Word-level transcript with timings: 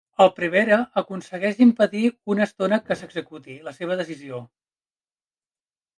El 0.23 0.29
prevere 0.37 0.77
aconsegueix 1.01 1.59
impedir 1.67 2.01
una 2.35 2.45
estona 2.49 2.81
que 2.89 2.99
s'executi 3.03 3.59
la 3.69 3.75
seva 3.81 3.99
decisió. 4.03 4.45